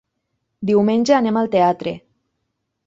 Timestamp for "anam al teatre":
1.19-1.97